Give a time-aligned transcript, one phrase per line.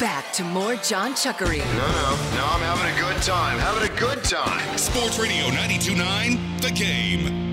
[0.00, 1.58] Back to more John Chuckery.
[1.58, 3.58] No, no, no, I'm having a good time.
[3.60, 4.76] Having a good time.
[4.76, 7.44] Sports Radio 929, The Game.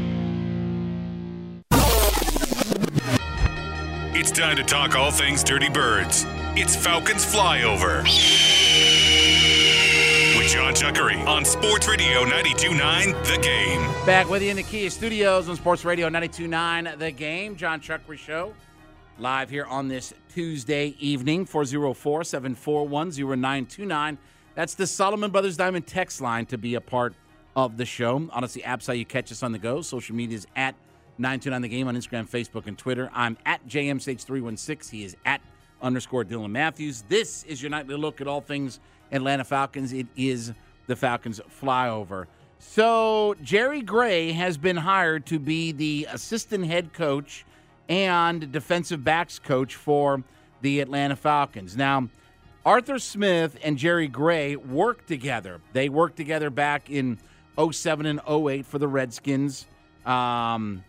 [4.15, 6.25] It's time to talk all things Dirty Birds.
[6.55, 8.03] It's Falcons Flyover.
[10.37, 13.81] With John Chuckery on Sports Radio 929, The Game.
[14.07, 17.55] Back with you in the Kia Studios on Sports Radio 92.9 The Game.
[17.55, 18.53] John Chuckery Show.
[19.21, 24.17] Live here on this Tuesday evening, 404 741 0929.
[24.55, 27.13] That's the Solomon Brothers Diamond text line to be a part
[27.55, 28.27] of the show.
[28.31, 29.83] Honestly, apps how you catch us on the go.
[29.83, 30.73] Social media is at
[31.19, 33.11] 929 The Game on Instagram, Facebook, and Twitter.
[33.13, 34.89] I'm at JMSH316.
[34.89, 35.39] He is at
[35.83, 37.03] underscore Dylan Matthews.
[37.07, 38.79] This is your nightly look at all things
[39.11, 39.93] Atlanta Falcons.
[39.93, 40.51] It is
[40.87, 42.25] the Falcons flyover.
[42.57, 47.45] So, Jerry Gray has been hired to be the assistant head coach
[47.91, 50.23] and defensive backs coach for
[50.61, 51.75] the Atlanta Falcons.
[51.75, 52.07] Now,
[52.65, 55.59] Arthur Smith and Jerry Gray worked together.
[55.73, 57.19] They worked together back in
[57.59, 59.65] 07 and 08 for the Redskins.
[60.05, 60.85] Um,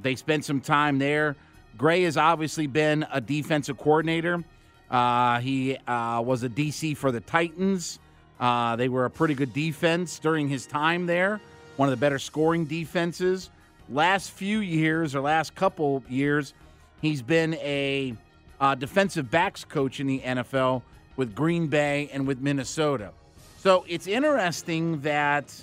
[0.00, 1.36] they spent some time there.
[1.76, 4.42] Gray has obviously been a defensive coordinator.
[4.90, 7.98] Uh, he uh, was a DC for the Titans.
[8.40, 11.42] Uh, they were a pretty good defense during his time there,
[11.76, 13.50] one of the better scoring defenses.
[13.88, 16.54] Last few years, or last couple years,
[17.02, 18.14] he's been a
[18.60, 20.82] uh, defensive backs coach in the NFL
[21.16, 23.10] with Green Bay and with Minnesota.
[23.58, 25.54] So it's interesting that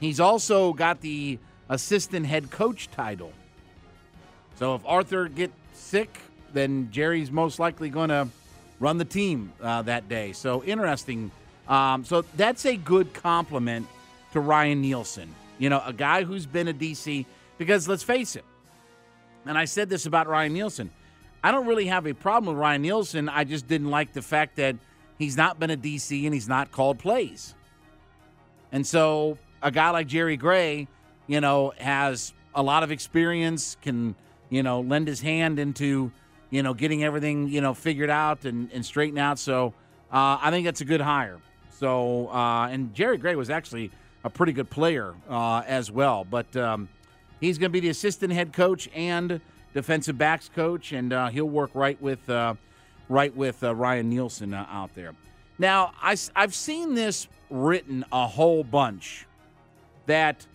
[0.00, 3.32] he's also got the assistant head coach title.
[4.56, 6.20] So if Arthur gets sick,
[6.52, 8.28] then Jerry's most likely going to
[8.80, 10.32] run the team uh, that day.
[10.32, 11.30] So interesting.
[11.68, 13.86] Um, so that's a good compliment
[14.32, 15.34] to Ryan Nielsen.
[15.58, 17.26] You know, a guy who's been a DC,
[17.58, 18.44] because let's face it,
[19.44, 20.90] and I said this about Ryan Nielsen.
[21.42, 23.28] I don't really have a problem with Ryan Nielsen.
[23.28, 24.76] I just didn't like the fact that
[25.18, 27.54] he's not been a DC and he's not called plays.
[28.72, 30.88] And so a guy like Jerry Gray,
[31.26, 34.14] you know, has a lot of experience, can,
[34.50, 36.10] you know, lend his hand into,
[36.50, 39.38] you know, getting everything, you know, figured out and, and straightened out.
[39.38, 39.74] So
[40.12, 41.38] uh, I think that's a good hire.
[41.70, 43.92] So, uh, and Jerry Gray was actually
[44.24, 46.24] a pretty good player uh, as well.
[46.24, 46.88] But um,
[47.40, 49.40] he's going to be the assistant head coach and
[49.74, 52.54] defensive backs coach, and uh, he'll work right with uh,
[53.08, 55.14] right with uh, Ryan Nielsen uh, out there.
[55.58, 59.26] Now, I, I've seen this written a whole bunch
[60.06, 60.46] that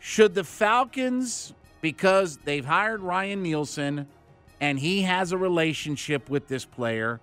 [0.00, 4.06] should the Falcons, because they've hired Ryan Nielsen
[4.60, 7.20] and he has a relationship with this player,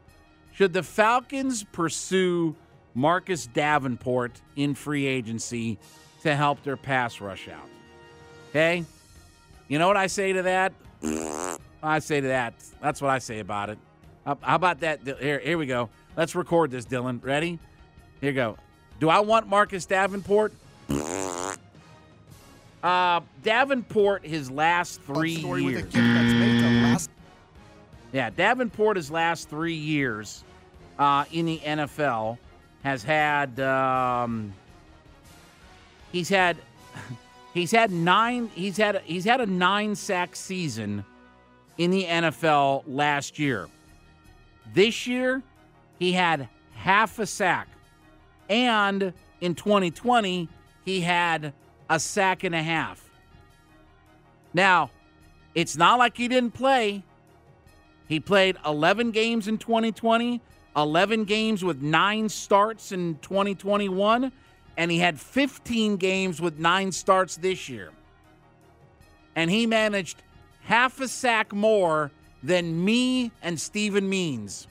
[0.52, 2.56] should the Falcons pursue
[2.94, 5.80] Marcus Davenport in free agency
[6.22, 7.70] to help their pass rush out?
[8.52, 8.86] Okay?
[9.70, 10.74] You know what I say to that?
[11.82, 12.54] I say to that.
[12.82, 13.80] That's what I say about it.
[14.26, 15.00] How about that?
[15.20, 15.90] Here, here we go.
[16.18, 17.24] Let's record this, Dylan.
[17.24, 17.58] Ready?
[18.20, 18.58] Here you go.
[19.00, 20.54] Do I want Marcus Davenport?
[22.84, 27.10] Uh, Davenport, his last three years.
[28.12, 30.44] Yeah, Davenport, his last three years
[31.00, 32.38] uh, in the NFL,
[32.84, 34.54] has had um,
[36.12, 36.58] he's had
[37.54, 41.06] he's had nine he's had he's had a nine sack season
[41.78, 43.68] in the NFL last year.
[44.74, 45.42] This year,
[46.00, 47.68] he had half a sack,
[48.50, 50.48] and in 2020,
[50.86, 51.54] he had
[51.90, 53.10] a sack and a half.
[54.54, 54.92] Now,
[55.56, 57.04] it's not like he didn't play.
[58.08, 60.42] He played 11 games in 2020,
[60.76, 64.32] 11 games with nine starts in 2021,
[64.78, 67.92] and he had 15 games with nine starts this year.
[69.36, 70.24] And he managed
[70.62, 72.12] half a sack more
[72.44, 74.68] than me and Steven Means.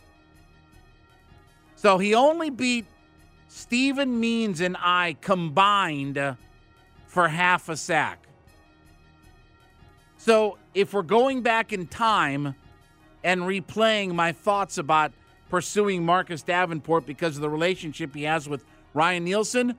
[1.77, 2.87] So he only beat
[3.49, 6.37] Steven Means and I combined
[7.07, 8.27] for half a sack.
[10.17, 12.55] So if we're going back in time
[13.25, 15.13] and replaying my thoughts about
[15.49, 18.65] pursuing Marcus Davenport because of the relationship he has with
[18.95, 19.77] Ryan Nielsen,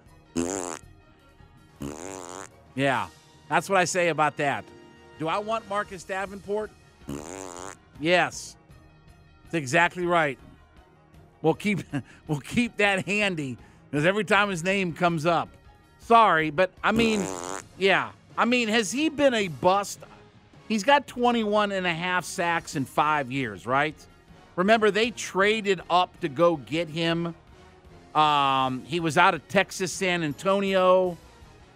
[2.75, 3.07] yeah,
[3.50, 4.63] that's what I say about that.
[5.19, 6.72] Do I want Marcus Davenport?
[8.00, 8.56] Yes.
[9.44, 10.39] That's exactly right.
[11.42, 11.81] We'll keep
[12.28, 13.57] we'll keep that handy
[13.89, 15.50] because every time his name comes up.
[16.00, 17.24] Sorry, but I mean,
[17.78, 18.12] yeah.
[18.38, 20.00] I mean, has he been a bust?
[20.68, 23.95] He's got 21 and a half sacks in 5 years, right?
[24.56, 27.36] Remember they traded up to go get him.
[28.15, 31.17] Um, he was out of Texas San Antonio.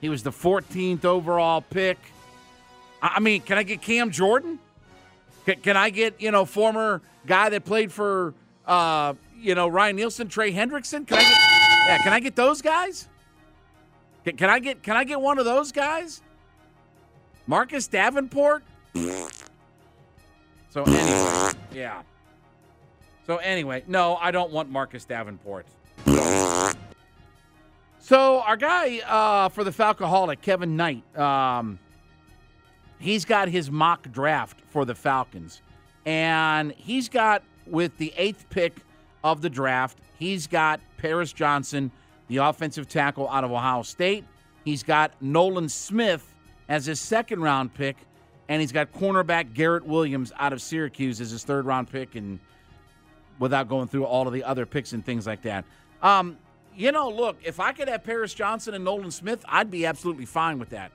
[0.02, 1.98] He was the 14th overall pick.
[3.02, 4.60] I mean, can I get Cam Jordan?
[5.46, 8.34] Can, can I get, you know, former guy that played for
[8.66, 11.08] uh, you know, Ryan Nielsen, Trey Hendrickson.
[11.08, 11.40] Can I get?
[11.88, 13.08] Yeah, can I get those guys?
[14.24, 14.82] Can, can I get?
[14.82, 16.22] Can I get one of those guys?
[17.48, 18.64] Marcus Davenport.
[20.70, 22.02] So anyway, yeah.
[23.28, 25.68] So anyway, no, I don't want Marcus Davenport.
[28.00, 31.80] So our guy uh, for the Falcoholic, Kevin Knight, um,
[33.00, 35.62] he's got his mock draft for the Falcons,
[36.06, 38.78] and he's got with the eighth pick
[39.24, 41.92] of the draft, he's got Paris Johnson,
[42.28, 44.24] the offensive tackle out of Ohio State.
[44.64, 46.32] He's got Nolan Smith
[46.70, 47.98] as his second round pick,
[48.50, 52.40] and he's got cornerback Garrett Williams out of Syracuse as his third round pick, and
[53.40, 55.66] without going through all of the other picks and things like that.
[56.02, 56.38] Um,
[56.76, 60.26] you know, look, if I could have Paris Johnson and Nolan Smith, I'd be absolutely
[60.26, 60.92] fine with that.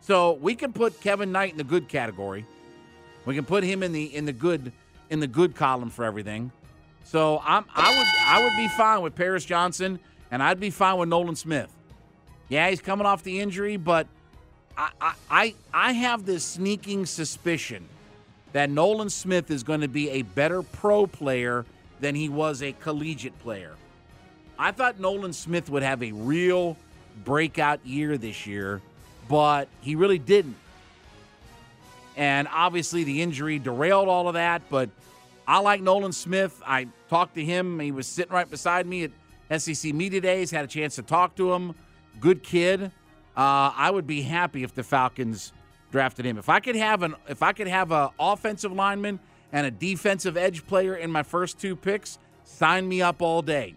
[0.00, 2.44] So we can put Kevin Knight in the good category.
[3.24, 4.72] We can put him in the in the good
[5.08, 6.52] in the good column for everything.
[7.04, 9.98] So I'm I would I would be fine with Paris Johnson
[10.30, 11.70] and I'd be fine with Nolan Smith.
[12.48, 14.06] Yeah, he's coming off the injury, but
[14.76, 17.88] I I I have this sneaking suspicion
[18.52, 21.64] that Nolan Smith is going to be a better pro player
[22.00, 23.74] than he was a collegiate player.
[24.58, 26.76] I thought Nolan Smith would have a real
[27.24, 28.80] breakout year this year,
[29.28, 30.56] but he really didn't.
[32.16, 34.62] And obviously, the injury derailed all of that.
[34.70, 34.90] But
[35.46, 36.62] I like Nolan Smith.
[36.64, 37.80] I talked to him.
[37.80, 39.04] He was sitting right beside me
[39.50, 41.74] at SEC Media Days, had a chance to talk to him.
[42.20, 42.84] Good kid.
[43.36, 45.52] Uh, I would be happy if the Falcons
[45.90, 46.38] drafted him.
[46.38, 49.18] If I could have an if I could have a offensive lineman
[49.52, 53.74] and a defensive edge player in my first two picks, sign me up all day.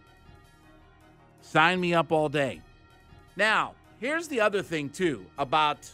[1.47, 2.61] Sign me up all day.
[3.37, 5.89] Now, here's the other thing too about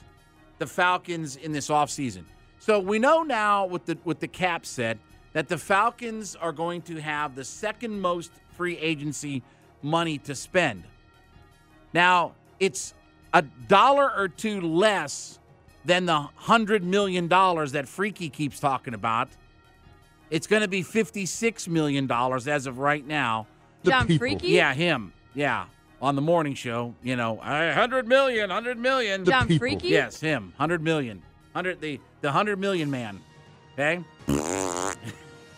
[0.58, 2.24] the Falcons in this offseason.
[2.58, 4.98] So we know now with the with the cap set
[5.34, 9.44] that the Falcons are going to have the second most free agency
[9.84, 10.86] money to spend.
[11.94, 12.96] Now, it's
[13.34, 15.40] a dollar or two less
[15.86, 19.30] than the $100 million that Freaky keeps talking about.
[20.30, 23.48] It's going to be $56 million as of right now.
[23.84, 24.50] John Freaky?
[24.50, 25.14] Yeah, him.
[25.34, 25.66] Yeah.
[26.02, 29.24] On the morning show, you know, 100 million, 100 million.
[29.24, 29.88] John Freaky?
[29.90, 30.54] Yes, him.
[30.58, 31.22] 100 million.
[31.54, 33.22] 100 the the 100 million man.
[33.74, 34.04] Okay?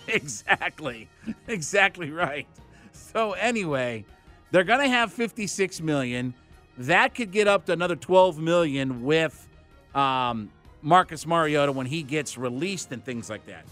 [0.07, 1.09] exactly.
[1.47, 2.47] Exactly right.
[2.91, 4.05] So anyway,
[4.51, 6.33] they're going to have 56 million.
[6.77, 9.47] That could get up to another 12 million with
[9.95, 10.51] um,
[10.81, 13.65] Marcus Mariota when he gets released and things like that.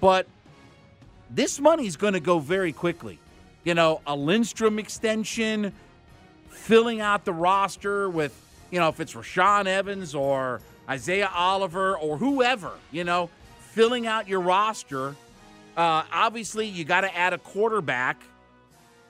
[0.00, 0.26] But
[1.30, 3.18] this money is going to go very quickly.
[3.64, 5.72] You know, a Lindstrom extension,
[6.48, 8.34] filling out the roster with,
[8.70, 13.30] you know, if it's Rashaan Evans or Isaiah Oliver or whoever, you know,
[13.70, 15.14] filling out your roster.
[15.76, 18.22] Uh, obviously, you got to add a quarterback.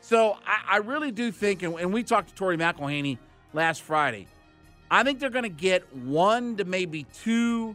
[0.01, 3.19] So I, I really do think, and, and we talked to Tori McElhaney
[3.53, 4.27] last Friday.
[4.91, 7.75] I think they're going to get one to maybe two,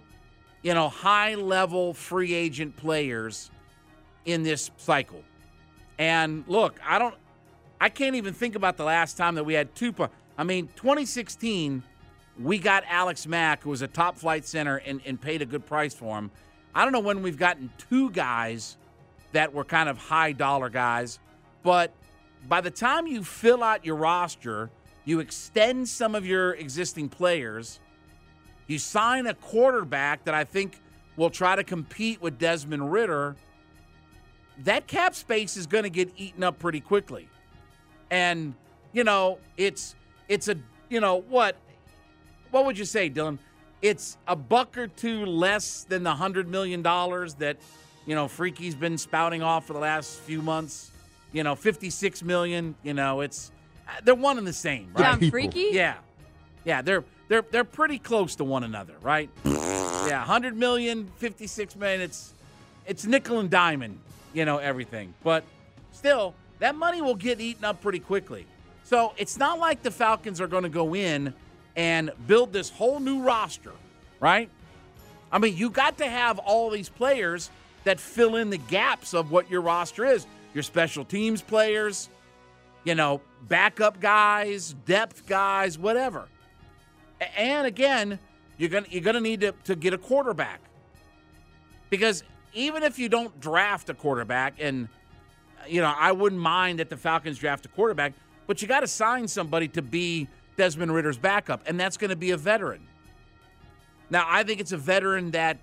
[0.62, 3.50] you know, high level free agent players
[4.25, 5.23] in this cycle.
[5.97, 7.15] And look, I don't,
[7.79, 9.94] I can't even think about the last time that we had two.
[10.38, 11.83] I mean, 2016,
[12.39, 15.65] we got Alex Mack, who was a top flight center, and, and paid a good
[15.65, 16.31] price for him.
[16.75, 18.77] I don't know when we've gotten two guys
[19.31, 21.19] that were kind of high dollar guys,
[21.63, 21.91] but
[22.47, 24.69] by the time you fill out your roster,
[25.06, 27.80] you extend some of your existing players,
[28.68, 30.80] you sign a quarterback that I think
[31.16, 33.35] will try to compete with Desmond Ridder.
[34.64, 37.30] That cap space is going to get eaten up pretty quickly.
[38.09, 38.54] And,
[38.94, 39.95] you know, it's
[40.28, 40.56] it's a,
[40.90, 41.56] you know, what
[42.52, 43.37] what would you say, Dylan?
[43.81, 47.57] It's a buck or two less than the hundred million dollars that,
[48.06, 50.92] you know, Freaky's been spouting off for the last few months.
[51.33, 52.76] You know, fifty-six million.
[52.83, 53.52] You know, it's
[53.87, 55.19] uh, they're one and the same, right?
[55.19, 55.69] John Freaky?
[55.71, 55.95] Yeah,
[56.64, 59.30] yeah, they're they're they're pretty close to one another, right?
[59.45, 62.02] yeah, hundred million, fifty-six million.
[62.02, 62.33] It's
[62.85, 63.99] it's nickel and diamond,
[64.37, 65.15] you know, everything.
[65.23, 65.44] But
[65.91, 68.45] still, that money will get eaten up pretty quickly.
[68.83, 71.33] So it's not like the Falcons are going to go in
[71.75, 73.71] and build this whole new roster,
[74.19, 74.49] right?
[75.31, 77.49] I mean, you got to have all these players
[77.83, 80.27] that fill in the gaps of what your roster is.
[80.53, 82.07] Your special teams players,
[82.83, 86.27] you know, backup guys, depth guys, whatever.
[87.35, 88.19] And again,
[88.57, 90.61] you're gonna you're gonna need to, to get a quarterback.
[91.89, 92.23] Because
[92.57, 94.90] even if you don't draft a quarterback, and
[95.68, 98.14] you know, I wouldn't mind that the Falcons draft a quarterback,
[98.47, 102.16] but you got to sign somebody to be Desmond Ridder's backup, and that's going to
[102.16, 102.87] be a veteran.
[104.09, 105.57] Now, I think it's a veteran that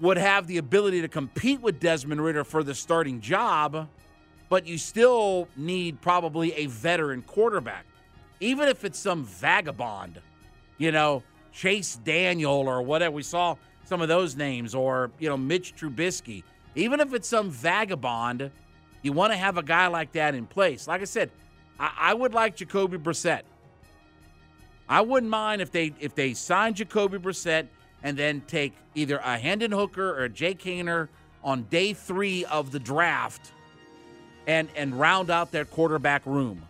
[0.00, 3.88] would have the ability to compete with Desmond Ritter for the starting job,
[4.48, 7.84] but you still need probably a veteran quarterback.
[8.40, 10.20] Even if it's some vagabond,
[10.78, 13.14] you know, Chase Daniel or whatever.
[13.14, 13.56] We saw
[13.86, 16.42] some of those names, or, you know, Mitch Trubisky.
[16.74, 18.50] Even if it's some vagabond,
[19.02, 20.86] you want to have a guy like that in place.
[20.86, 21.30] Like I said,
[21.80, 23.42] I, I would like Jacoby Brissett.
[24.88, 27.66] I wouldn't mind if they if they sign Jacoby Brissett
[28.02, 31.08] and then take either a Hendon Hooker or a Jake Haener
[31.42, 33.52] on day three of the draft
[34.46, 36.62] and and round out their quarterback room.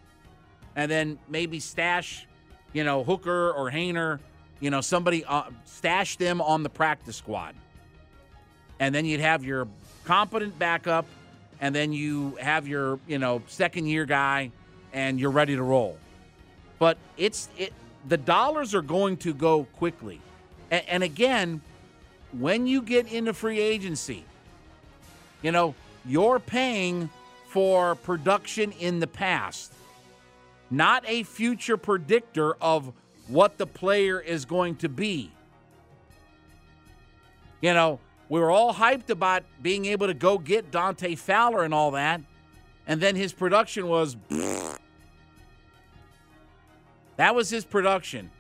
[0.76, 2.26] And then maybe stash,
[2.72, 4.20] you know, Hooker or Haener,
[4.60, 7.54] you know, somebody uh, stash them on the practice squad.
[8.78, 9.68] And then you'd have your
[10.04, 11.06] competent backup
[11.60, 14.50] and then you have your, you know, second year guy
[14.92, 15.98] and you're ready to roll.
[16.78, 17.72] But it's it
[18.06, 20.20] the dollars are going to go quickly.
[20.70, 21.60] And, and again,
[22.32, 24.24] when you get into free agency,
[25.42, 27.08] you know, you're paying
[27.48, 29.72] for production in the past,
[30.70, 32.92] not a future predictor of
[33.28, 35.32] what the player is going to be.
[37.60, 41.72] You know, we were all hyped about being able to go get Dante Fowler and
[41.72, 42.20] all that,
[42.86, 44.16] and then his production was.
[47.16, 48.30] That was his production.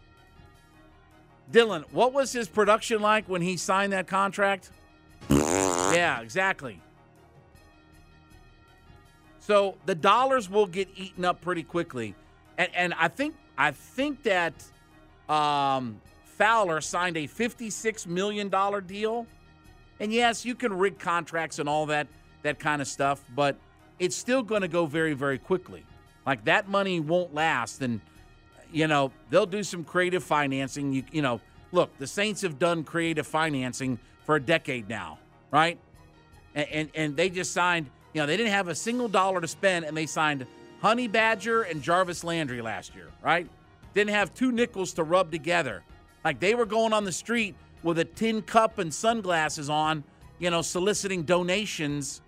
[1.50, 4.70] Dylan, what was his production like when he signed that contract?
[5.30, 6.80] yeah, exactly.
[9.38, 12.14] So the dollars will get eaten up pretty quickly,
[12.58, 14.52] and and I think I think that
[15.28, 19.26] um, Fowler signed a fifty-six million dollar deal,
[20.00, 22.06] and yes, you can rig contracts and all that
[22.42, 23.56] that kind of stuff, but
[23.98, 25.84] it's still going to go very very quickly.
[26.26, 28.00] Like that money won't last, and
[28.72, 30.92] you know, they'll do some creative financing.
[30.92, 31.40] You, you know,
[31.72, 35.18] look, the Saints have done creative financing for a decade now,
[35.50, 35.78] right?
[36.54, 39.46] And, and, and they just signed, you know, they didn't have a single dollar to
[39.46, 40.46] spend, and they signed
[40.80, 43.48] Honey Badger and Jarvis Landry last year, right?
[43.96, 45.82] Didn't have two nickels to rub together.
[46.22, 50.04] Like they were going on the street with a tin cup and sunglasses on,
[50.38, 52.20] you know, soliciting donations,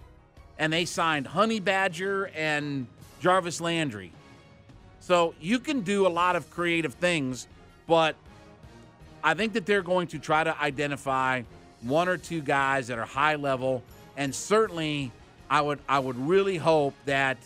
[0.58, 2.86] and they signed Honey Badger and
[3.20, 4.12] Jarvis Landry.
[5.00, 7.46] So you can do a lot of creative things,
[7.86, 8.16] but
[9.22, 11.42] I think that they're going to try to identify
[11.82, 13.82] one or two guys that are high level,
[14.16, 15.12] and certainly
[15.50, 17.36] I would I would really hope that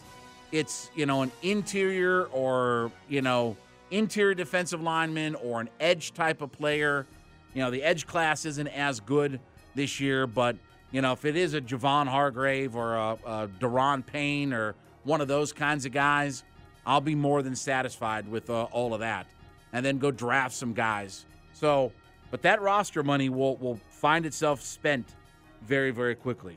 [0.52, 3.56] it's you know an interior or you know
[3.92, 7.06] interior defensive lineman or an edge type of player.
[7.54, 9.38] You know the edge class isn't as good
[9.75, 10.56] this year, but
[10.90, 15.20] you know if it is a Javon Hargrave or a, a Daron Payne or one
[15.20, 16.44] of those kinds of guys,
[16.87, 19.26] I'll be more than satisfied with uh, all of that.
[19.72, 21.25] And then go draft some guys.
[21.52, 21.92] So,
[22.30, 25.14] but that roster money will, will find itself spent
[25.62, 26.56] very, very quickly.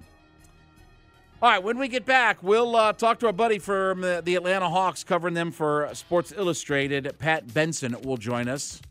[1.42, 4.70] All right, when we get back, we'll uh, talk to our buddy from the, Atlanta
[4.70, 7.14] Hawks, covering them for Sports Illustrated.
[7.20, 8.82] Pat Benson will join us.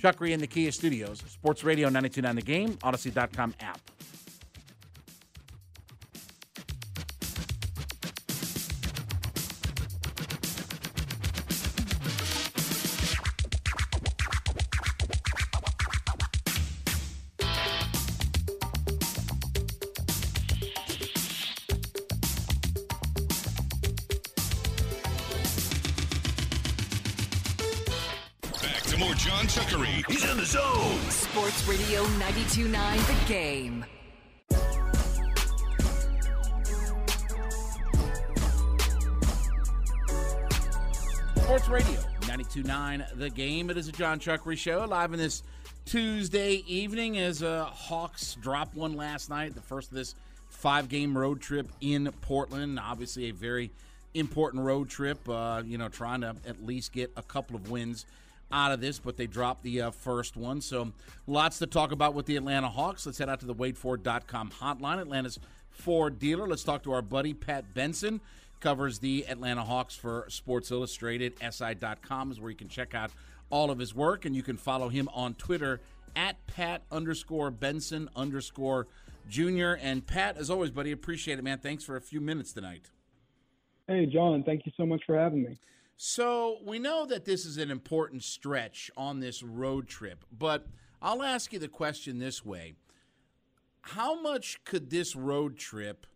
[0.00, 3.80] Chuckery in the Kia Studios, Sports Radio 929 The Game, Audacy.com app.
[32.56, 33.84] 929 The Game.
[41.36, 43.70] Sports Radio 929 The Game.
[43.70, 45.42] It is a John Chuckery show live in this
[45.84, 50.14] Tuesday evening as uh, Hawks drop one last night, the first of this
[50.48, 52.78] five game road trip in Portland.
[52.78, 53.72] Obviously, a very
[54.14, 58.06] important road trip, uh, you know, trying to at least get a couple of wins
[58.52, 60.60] out of this, but they dropped the uh, first one.
[60.60, 60.92] So
[61.26, 63.06] lots to talk about with the Atlanta Hawks.
[63.06, 65.38] Let's head out to the WadeFord.com hotline, Atlanta's
[65.70, 66.46] Ford dealer.
[66.46, 68.20] Let's talk to our buddy Pat Benson
[68.64, 71.34] covers the Atlanta Hawks for Sports Illustrated.
[71.38, 73.10] SI.com is where you can check out
[73.50, 75.82] all of his work, and you can follow him on Twitter
[76.16, 78.86] at Pat underscore Benson underscore
[79.28, 79.74] Junior.
[79.82, 81.58] And Pat, as always, buddy, appreciate it, man.
[81.58, 82.90] Thanks for a few minutes tonight.
[83.86, 85.58] Hey, John, thank you so much for having me.
[85.96, 90.66] So we know that this is an important stretch on this road trip, but
[91.00, 92.74] I'll ask you the question this way.
[93.82, 96.06] How much could this road trip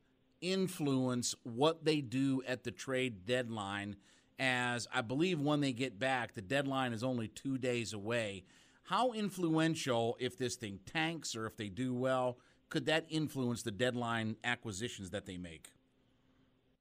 [0.41, 3.97] influence what they do at the trade deadline?
[4.39, 8.45] As I believe when they get back, the deadline is only two days away.
[8.85, 13.71] How influential, if this thing tanks or if they do well, could that influence the
[13.71, 15.73] deadline acquisitions that they make?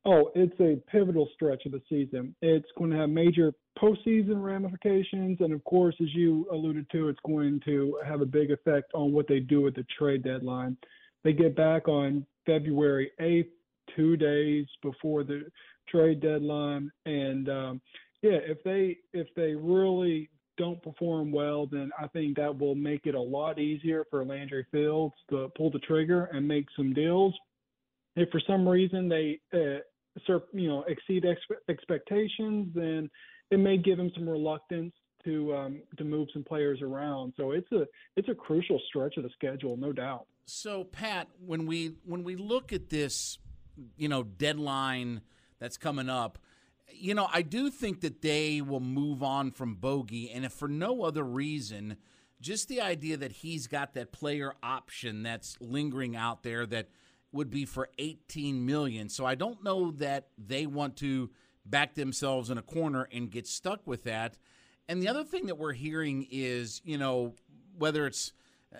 [0.06, 2.34] Oh, it's a pivotal stretch of the season.
[2.42, 7.20] It's going to have major postseason ramifications, and of course, as you alluded to, it's
[7.25, 10.77] going to have a big effect on what they do at the trade deadline.
[11.24, 13.50] They get back on February 8th,
[13.96, 15.44] two days before the
[15.89, 17.82] trade deadline, and um,
[18.22, 23.06] yeah, if they if they really don't perform well, then I think that will make
[23.06, 27.36] it a lot easier for Landry Fields to pull the trigger and make some deals.
[28.18, 29.80] If for some reason they uh,
[30.52, 33.10] you know exceed ex- expectations, then
[33.52, 34.94] it may give him some reluctance
[35.24, 37.34] to um, to move some players around.
[37.38, 40.26] So it's a it's a crucial stretch of the schedule, no doubt.
[40.46, 43.38] So Pat, when we when we look at this,
[43.96, 45.22] you know, deadline
[45.60, 46.40] that's coming up,
[46.92, 50.68] you know, I do think that they will move on from Bogey, and if for
[50.68, 51.98] no other reason,
[52.42, 56.88] just the idea that he's got that player option that's lingering out there that
[57.38, 59.08] would be for 18 million.
[59.10, 61.29] So I don't know that they want to
[61.65, 64.38] back themselves in a corner and get stuck with that.
[64.89, 67.36] And the other thing that we're hearing is, you know,
[67.77, 68.34] whether it's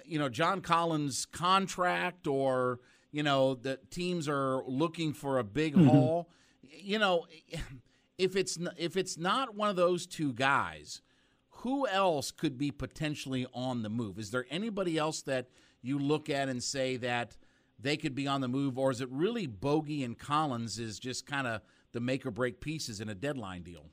[0.05, 2.79] you know John Collins' contract or
[3.11, 5.87] you know the teams are looking for a big mm-hmm.
[5.87, 6.29] haul.
[6.61, 7.25] You know,
[8.17, 11.01] if it's if it's not one of those two guys,
[11.49, 14.17] who else could be potentially on the move?
[14.17, 15.49] Is there anybody else that
[15.81, 17.37] you look at and say that
[17.79, 21.25] they could be on the move, or is it really Bogey and Collins is just
[21.25, 23.86] kind of the make or break pieces in a deadline deal?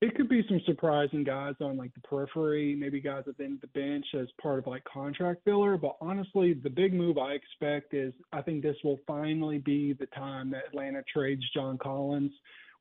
[0.00, 3.66] It could be some surprising guys on like the periphery, maybe guys have been the
[3.68, 5.76] bench as part of like contract filler.
[5.76, 10.06] But honestly, the big move I expect is I think this will finally be the
[10.06, 12.30] time that Atlanta trades John Collins.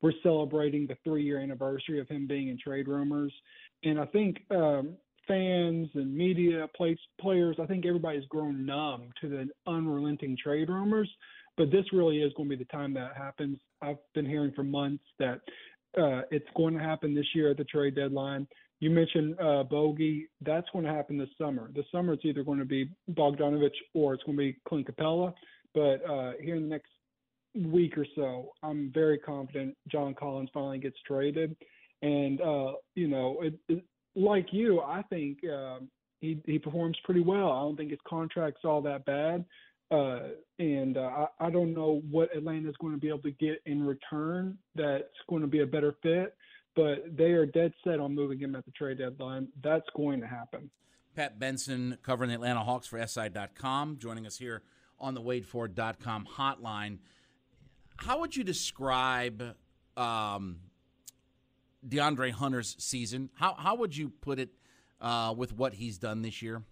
[0.04, 3.34] We're celebrating the three year anniversary of him being in trade rumors.
[3.84, 4.96] And I think um,
[5.28, 11.10] fans and media, play, players, I think everybody's grown numb to the unrelenting trade rumors.
[11.58, 13.58] But this really is going to be the time that happens.
[13.82, 15.42] I've been hearing for months that
[15.98, 18.48] uh, it's going to happen this year at the trade deadline.
[18.80, 20.28] You mentioned uh, Bogey.
[20.42, 21.72] That's going to happen this summer.
[21.74, 25.34] This summer, it's either going to be Bogdanovich or it's going to be Clint Capela.
[25.74, 26.92] But uh, here in the next
[27.56, 31.56] week or so, I'm very confident John Collins finally gets traded.
[32.04, 33.84] And uh, you know, it, it,
[34.18, 35.80] like you, I think uh,
[36.20, 37.52] he he performs pretty well.
[37.52, 39.46] I don't think his contract's all that bad.
[39.90, 40.20] Uh,
[40.60, 43.62] and uh, I, I don't know what Atlanta is going to be able to get
[43.66, 46.36] in return that's going to be a better fit,
[46.76, 49.48] but they are dead set on moving him at the trade deadline.
[49.64, 50.70] That's going to happen.
[51.16, 54.62] Pat Benson covering the Atlanta Hawks for SI.com, joining us here
[55.00, 56.98] on the WadeFord.com hotline.
[57.96, 59.56] How would you describe
[59.96, 60.58] um,
[61.88, 63.30] DeAndre Hunter's season?
[63.36, 64.50] How, how would you put it
[65.02, 66.64] uh, with what he's done this year?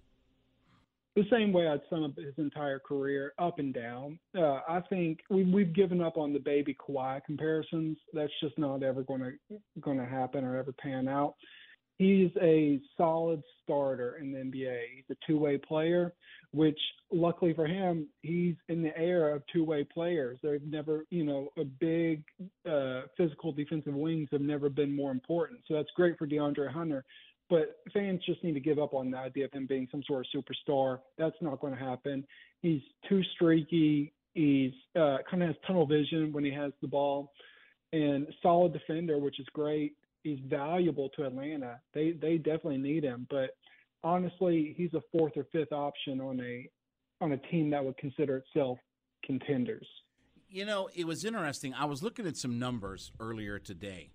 [1.15, 4.19] the same way I'd sum up his entire career, up and down.
[4.37, 7.97] Uh, I think we, we've given up on the baby Kawhi comparisons.
[8.13, 11.35] That's just not ever going to going to happen or ever pan out.
[11.97, 14.79] He's a solid starter in the NBA.
[14.95, 16.13] He's a two-way player,
[16.51, 16.79] which
[17.11, 20.37] luckily for him, he's in the era of two-way players.
[20.43, 22.23] They've never, you know, a big
[22.69, 25.61] uh, physical defensive wings have never been more important.
[25.67, 27.05] So that's great for DeAndre Hunter.
[27.49, 30.25] But fans just need to give up on the idea of him being some sort
[30.25, 30.99] of superstar.
[31.17, 32.25] That's not going to happen.
[32.61, 34.13] He's too streaky.
[34.33, 37.31] He's uh, kind of has tunnel vision when he has the ball,
[37.93, 39.93] and solid defender, which is great.
[40.25, 41.79] He's valuable to Atlanta.
[41.93, 43.27] They they definitely need him.
[43.29, 43.51] But
[44.03, 46.67] honestly, he's a fourth or fifth option on a
[47.21, 48.79] on a team that would consider itself
[49.23, 49.87] contenders.
[50.49, 51.73] You know, it was interesting.
[51.73, 54.09] I was looking at some numbers earlier today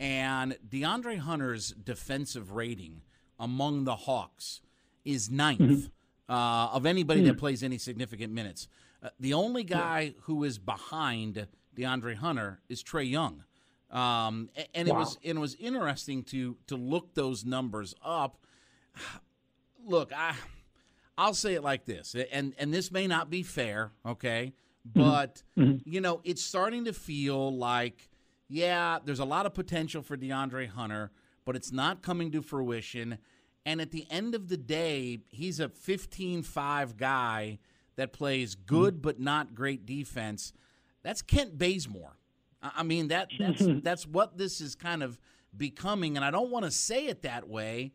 [0.00, 3.02] and DeAndre Hunter's defensive rating
[3.38, 4.62] among the Hawks
[5.04, 6.32] is ninth mm-hmm.
[6.32, 7.28] uh, of anybody mm-hmm.
[7.28, 8.66] that plays any significant minutes.
[9.02, 10.10] Uh, the only guy yeah.
[10.22, 11.46] who is behind
[11.76, 13.44] DeAndre Hunter is Trae Young.
[13.90, 14.94] Um, and wow.
[14.94, 18.38] it was and it was interesting to to look those numbers up.
[19.86, 20.34] Look, I
[21.18, 24.54] I'll say it like this, and and this may not be fair, okay,
[24.88, 25.08] mm-hmm.
[25.08, 25.78] but mm-hmm.
[25.84, 28.08] you know it's starting to feel like
[28.48, 31.12] yeah, there's a lot of potential for DeAndre Hunter,
[31.44, 33.18] but it's not coming to fruition.
[33.64, 37.58] And at the end of the day, he's a 15 5 guy
[37.96, 39.02] that plays good mm-hmm.
[39.02, 40.52] but not great defense.
[41.02, 42.16] That's Kent Bazemore.
[42.62, 45.18] I mean that that's that's what this is kind of
[45.56, 47.92] becoming, and I don't want to say it that way,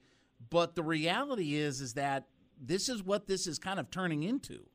[0.50, 2.28] but the reality is is that
[2.60, 4.66] this is what this is kind of turning into.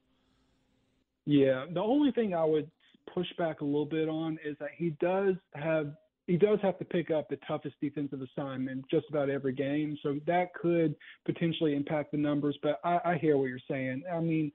[1.27, 2.71] Yeah, the only thing I would
[3.15, 5.93] push back a little bit on is that he does have
[6.27, 10.21] he does have to pick up the toughest defensive assignment just about every game, so
[10.27, 10.95] that could
[11.27, 12.57] potentially impact the numbers.
[12.63, 14.05] But I, I hear what you're saying.
[14.13, 14.53] I mean,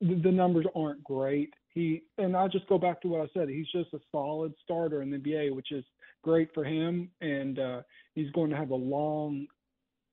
[0.00, 1.54] the, the numbers aren't great.
[1.74, 3.48] He and I just go back to what I said.
[3.48, 5.84] He's just a solid starter in the NBA, which is
[6.22, 7.82] great for him, and uh,
[8.14, 9.46] he's going to have a long,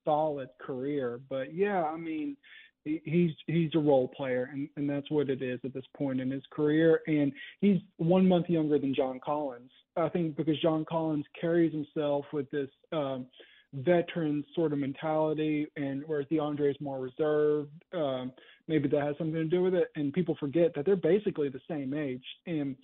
[0.04, 1.20] solid career.
[1.28, 2.36] But yeah, I mean,
[2.84, 6.20] he, he's he's a role player, and and that's what it is at this point
[6.20, 7.00] in his career.
[7.06, 9.70] And he's one month younger than John Collins.
[9.96, 12.68] I think because John Collins carries himself with this.
[12.92, 13.26] Um,
[13.72, 17.70] veteran sort of mentality, and whereas DeAndre is more reserved.
[17.92, 18.32] Um,
[18.68, 19.88] maybe that has something to do with it.
[19.96, 22.76] And people forget that they're basically the same age, and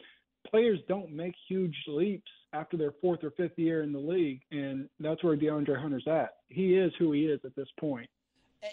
[0.49, 4.89] players don't make huge leaps after their fourth or fifth year in the league, and
[5.01, 6.37] that's where DeAndre Hunter's at.
[6.49, 8.09] He is who he is at this point.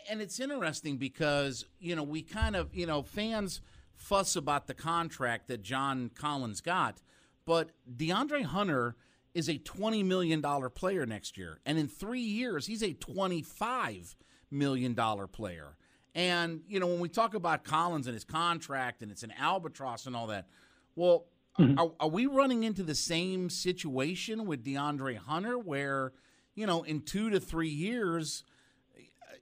[0.09, 3.61] And it's interesting because you know we kind of you know fans
[3.95, 7.01] fuss about the contract that John Collins got,
[7.45, 8.95] but DeAndre Hunter
[9.33, 11.59] is a $20 million player next year.
[11.65, 14.15] And in three years, he's a $25
[14.51, 15.75] million player.
[16.15, 20.05] And, you know, when we talk about Collins and his contract and it's an albatross
[20.05, 20.47] and all that,
[20.95, 21.25] well,
[21.59, 21.79] mm-hmm.
[21.79, 26.13] are, are, we running into the same situation with DeAndre Hunter where,
[26.53, 28.43] you know, in two to three years,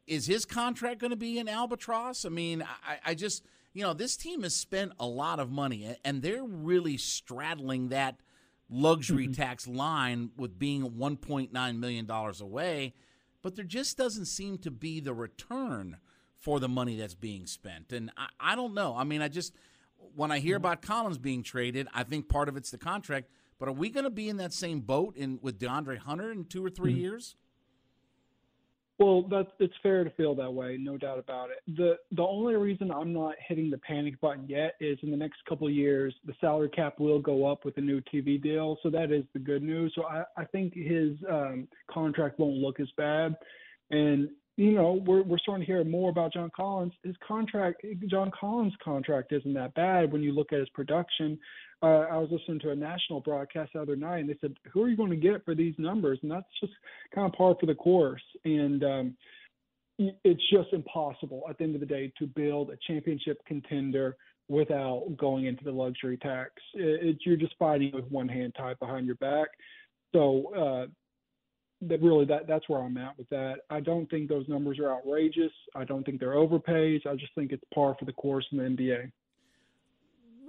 [0.08, 2.24] is his contract going to be an albatross?
[2.24, 5.98] I mean, I, I just, you know, this team has spent a lot of money
[6.06, 8.16] and they're really straddling that–
[8.72, 9.34] luxury mm-hmm.
[9.34, 12.94] tax line with being $1.9 million away,
[13.44, 15.98] but there just doesn't seem to be the return
[16.38, 17.92] for the money that's being spent.
[17.92, 18.96] And I, I don't know.
[18.96, 19.54] I mean, I just,
[20.16, 20.66] when I hear mm-hmm.
[20.66, 23.30] about Collins being traded, I think part of it's the contract.
[23.60, 26.46] But are we going to be in that same boat in with DeAndre Hunter in
[26.46, 27.00] two or 3 mm-hmm.
[27.00, 27.36] years?
[29.02, 31.76] Well, that's it's fair to feel that way, no doubt about it.
[31.76, 35.38] the The only reason I'm not hitting the panic button yet is in the next
[35.50, 38.92] couple of years, the salary cap will go up with a new TV deal, so
[38.92, 39.92] that is the good news.
[39.96, 43.34] So I, I think his um, contract won't look as bad,
[43.90, 46.94] and you know we're we're starting to hear more about John Collins.
[47.04, 51.40] His contract, John Collins' contract, isn't that bad when you look at his production
[51.84, 54.84] uh, I was listening to a national broadcast the other night, and they said, "Who
[54.84, 56.74] are you going to get for these numbers?" And that's just
[57.14, 58.22] kind of par for the course.
[58.46, 59.18] And um,
[59.98, 65.06] it's just impossible at the end of the day to build a championship contender without
[65.18, 66.52] going into the luxury tax.
[66.74, 69.50] It, it, you're just fighting with one hand tied behind your back.
[70.14, 70.88] So uh,
[71.88, 73.60] that really that that's where I'm at with that.
[73.70, 75.54] I don't think those numbers are outrageous.
[75.76, 77.02] I don't think they're overpaid.
[77.08, 79.12] I just think it's par for the course in the NBA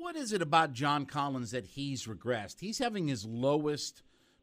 [0.03, 2.59] what is it about John Collins that he's regressed?
[2.59, 4.03] He's having his lowest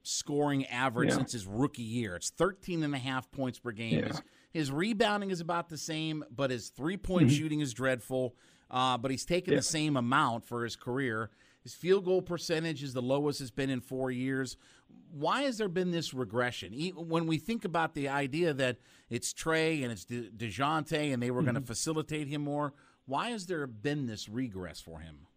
[0.10, 1.18] scoring average yeah.
[1.18, 2.16] since his rookie year.
[2.16, 4.00] It's 13 and a half points per game.
[4.00, 4.08] Yeah.
[4.08, 7.38] His, his, rebounding is about the same, but his three point mm-hmm.
[7.38, 8.36] shooting is dreadful.
[8.72, 9.60] Uh, but he's taken yeah.
[9.60, 11.32] the same amount for his career.
[11.64, 14.58] His field goal percentage is the lowest it's been in four years.
[15.12, 16.74] Why has there been this regression?
[16.96, 18.78] When we think about the idea that
[19.10, 21.52] it's Trae and it's De- Dejounte and they were mm-hmm.
[21.52, 22.74] going to facilitate him more,
[23.06, 25.28] why has there been this regress for him?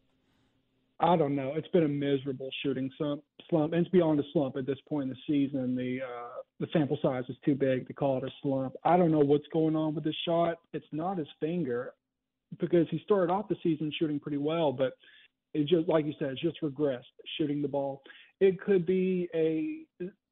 [1.02, 1.54] I don't know.
[1.56, 5.08] It's been a miserable shooting slump, and it's beyond a slump at this point in
[5.10, 5.74] the season.
[5.74, 8.74] The uh, the sample size is too big to call it a slump.
[8.84, 10.58] I don't know what's going on with his shot.
[10.72, 11.94] It's not his finger,
[12.60, 14.92] because he started off the season shooting pretty well, but
[15.54, 17.02] it just like you said, it's just regressed
[17.36, 18.02] shooting the ball.
[18.40, 19.84] It could be a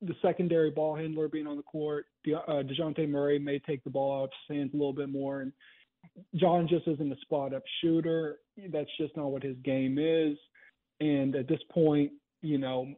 [0.02, 2.06] the secondary ball handler being on the court.
[2.24, 5.40] De, uh, Dejounte Murray may take the ball out of hands a little bit more,
[5.40, 5.52] and
[6.36, 8.38] John just isn't a spot up shooter.
[8.72, 10.38] That's just not what his game is.
[11.00, 12.94] And at this point, you know,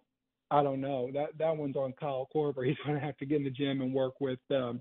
[0.51, 1.11] I don't know.
[1.15, 2.67] That that one's on Kyle Korver.
[2.67, 4.81] He's going to have to get in the gym and work with um,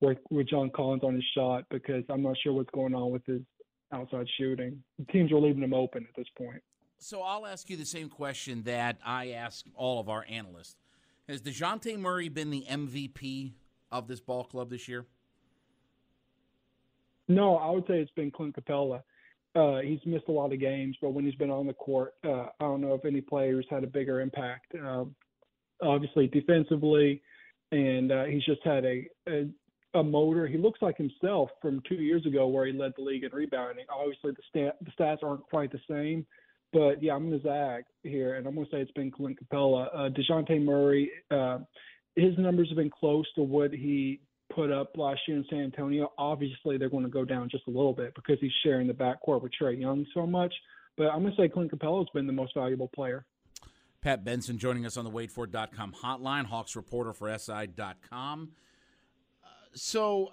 [0.00, 3.24] work with John Collins on his shot because I'm not sure what's going on with
[3.26, 3.42] his
[3.92, 4.82] outside shooting.
[4.98, 6.62] The teams are leaving him open at this point.
[6.98, 10.76] So I'll ask you the same question that I ask all of our analysts.
[11.28, 13.52] Has Dejounte Murray been the MVP
[13.90, 15.06] of this ball club this year?
[17.28, 19.02] No, I would say it's been Clint Capela.
[19.54, 22.46] Uh, he's missed a lot of games, but when he's been on the court, uh,
[22.60, 24.74] I don't know if any players had a bigger impact.
[24.74, 25.04] Uh,
[25.82, 27.20] obviously, defensively,
[27.72, 29.48] and uh, he's just had a, a
[29.94, 30.46] a motor.
[30.46, 33.86] He looks like himself from two years ago, where he led the league in rebounding.
[33.92, 36.24] Obviously, the stat the stats aren't quite the same,
[36.72, 39.38] but yeah, I'm going to zag here, and I'm going to say it's been Clint
[39.42, 41.58] Capela, Uh, Dejounte Murray, uh,
[42.14, 44.20] his numbers have been close to what he
[44.54, 46.12] put up last year in San Antonio.
[46.18, 49.42] Obviously, they're going to go down just a little bit because he's sharing the backcourt
[49.42, 50.52] with Trae Young so much.
[50.96, 53.24] But I'm going to say Clint Capela has been the most valuable player.
[54.02, 58.52] Pat Benson joining us on the WadeFord.com hotline, Hawks reporter for SI.com.
[59.44, 60.30] Uh, so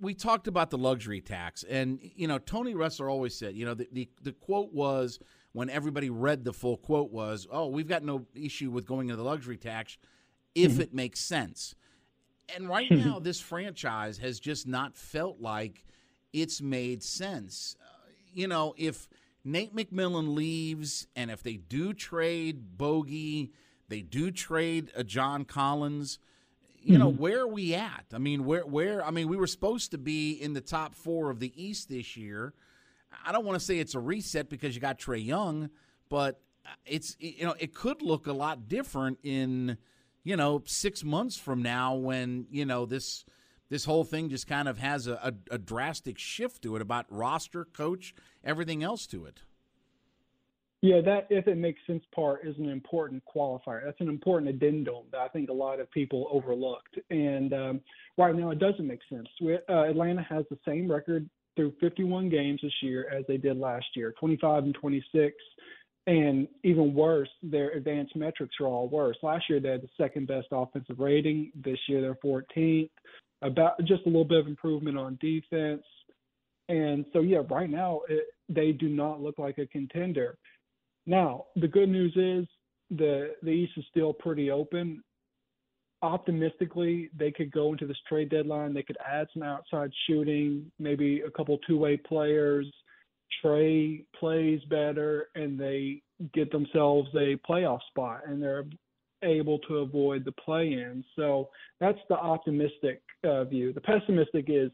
[0.00, 3.74] we talked about the luxury tax, and you know Tony Ressler always said, you know,
[3.74, 5.20] the, the, the quote was
[5.52, 9.16] when everybody read the full quote was, "Oh, we've got no issue with going into
[9.16, 9.96] the luxury tax
[10.54, 10.80] if mm-hmm.
[10.82, 11.74] it makes sense."
[12.54, 13.04] And right hmm.
[13.04, 15.84] now, this franchise has just not felt like
[16.32, 17.76] it's made sense.
[17.80, 19.08] Uh, you know, if
[19.44, 23.52] Nate McMillan leaves, and if they do trade Bogey,
[23.88, 26.18] they do trade a John Collins.
[26.78, 27.18] You know, hmm.
[27.18, 28.04] where are we at?
[28.12, 31.30] I mean, where where I mean, we were supposed to be in the top four
[31.30, 32.54] of the East this year.
[33.24, 35.70] I don't want to say it's a reset because you got Trae Young,
[36.08, 39.78] but uh, it's you know it could look a lot different in
[40.26, 43.24] you know six months from now when you know this
[43.68, 45.14] this whole thing just kind of has a,
[45.50, 49.42] a, a drastic shift to it about roster, coach, everything else to it.
[50.82, 53.84] Yeah, that if it makes sense part is an important qualifier.
[53.84, 56.98] That's an important addendum that I think a lot of people overlooked.
[57.10, 57.80] And um,
[58.18, 59.26] right now, it doesn't make sense.
[59.40, 63.58] We, uh, Atlanta has the same record through 51 games this year as they did
[63.58, 65.34] last year 25 and 26.
[66.06, 69.16] And even worse, their advanced metrics are all worse.
[69.22, 71.50] Last year, they had the second best offensive rating.
[71.56, 72.90] This year, they're 14th.
[73.42, 75.82] About just a little bit of improvement on defense.
[76.68, 80.38] And so, yeah, right now, it, they do not look like a contender.
[81.06, 82.46] Now, the good news is
[82.90, 85.02] the the East is still pretty open.
[86.02, 88.74] Optimistically, they could go into this trade deadline.
[88.74, 92.66] They could add some outside shooting, maybe a couple two way players.
[93.42, 98.64] Trae plays better, and they get themselves a playoff spot, and they're
[99.22, 101.04] able to avoid the play in.
[101.16, 101.48] So
[101.80, 103.72] that's the optimistic uh, view.
[103.72, 104.70] The pessimistic is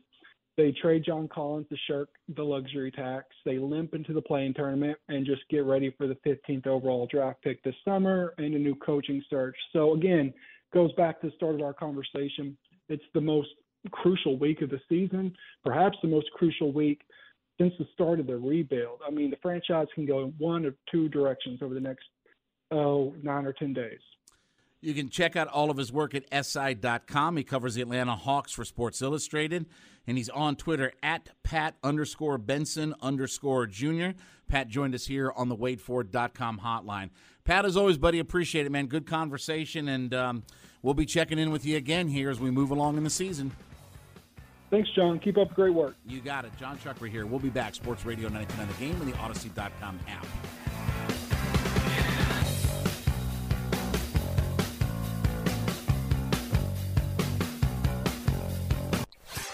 [0.57, 3.27] they trade John Collins to shirk the luxury tax.
[3.45, 7.43] They limp into the playing tournament and just get ready for the 15th overall draft
[7.43, 9.57] pick this summer and a new coaching search.
[9.73, 10.35] So again,
[10.75, 12.57] goes back to the start of our conversation.
[12.89, 13.49] It's the most
[13.91, 15.35] crucial week of the season,
[15.65, 17.01] perhaps the most crucial week
[17.59, 19.01] since the start of the rebuild.
[19.07, 22.05] I mean, the franchise can go in one of two directions over the next
[22.71, 24.01] oh, nine or 10 days.
[24.81, 27.37] You can check out all of his work at SI.com.
[27.37, 29.67] He covers the Atlanta Hawks for Sports Illustrated,
[30.09, 34.15] and he's on Twitter at Pat underscore Benson underscore Junior.
[34.49, 37.11] Pat joined us here on the WadeFord.com hotline.
[37.45, 38.87] Pat, as always, buddy, appreciate it, man.
[38.87, 40.43] Good conversation, and um,
[40.83, 43.53] we'll be checking in with you again here as we move along in the season.
[44.73, 45.19] Thanks, John.
[45.19, 45.97] Keep up the great work.
[46.07, 46.53] You got it.
[46.59, 47.27] John Chuckery here.
[47.27, 47.75] We'll be back.
[47.75, 50.27] Sports Radio 99 The Game and the Audacy.com app.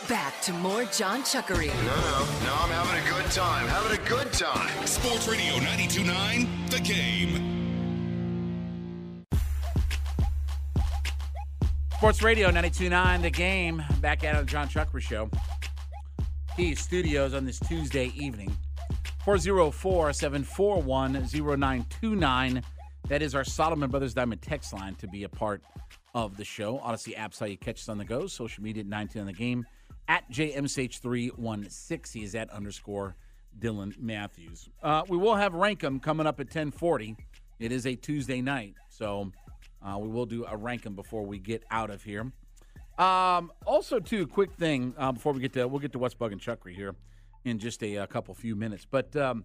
[0.08, 1.66] Back to more John Chuckery.
[1.66, 3.66] No, no, no, I'm having a good time.
[3.66, 4.86] Having a good time.
[4.86, 7.57] Sports Radio 929 The Game.
[11.98, 13.82] Sports Radio 929 The Game.
[14.00, 15.28] Back at it on the John Chuckery Show.
[16.54, 18.56] Kia Studios on this Tuesday evening.
[19.24, 22.62] 404 741 0929.
[23.08, 25.60] That is our Solomon Brothers Diamond text line to be a part
[26.14, 26.78] of the show.
[26.78, 28.28] Audacy apps how you catch us on the go.
[28.28, 29.66] Social media at 19 on the game.
[30.06, 32.12] At JMSH316.
[32.12, 33.16] He is at underscore
[33.58, 34.68] Dylan Matthews.
[34.84, 37.16] Uh, we will have Rankum coming up at 1040.
[37.58, 38.76] It is a Tuesday night.
[38.88, 39.32] So
[39.82, 42.32] uh, we will do a Rankum before we get out of here.
[42.98, 46.40] Um, also, too, quick thing uh, before we get to we'll get to what's bugging
[46.40, 46.96] Chuckery here
[47.44, 48.86] in just a, a couple few minutes.
[48.90, 49.44] But um,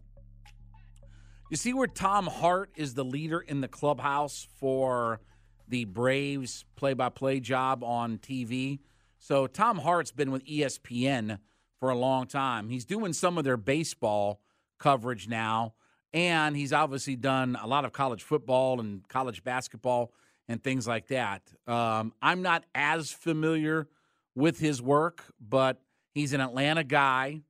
[1.52, 5.22] you see where Tom Hart is the leader in the clubhouse for
[5.68, 8.80] the Braves play-by-play job on TV.
[9.20, 11.40] So Tom Hart's been with ESPN
[11.80, 12.70] for a long time.
[12.70, 14.42] He's doing some of their baseball
[14.80, 15.76] coverage now,
[16.12, 20.12] and he's obviously done a lot of college football and college basketball
[20.54, 21.42] and things like that.
[21.68, 23.88] Um, I'm not as familiar
[24.36, 25.82] with his work, but
[26.14, 27.42] he's an Atlanta guy.